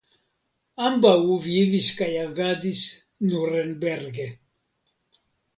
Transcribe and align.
Ambaŭ 0.85 1.11
vivis 1.43 1.91
kaj 2.01 2.09
agadis 2.23 2.81
Nurenberge. 3.29 4.27